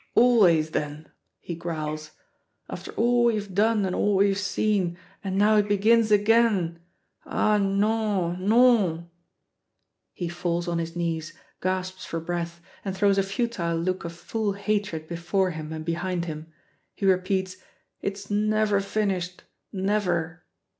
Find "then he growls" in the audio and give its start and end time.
0.71-2.09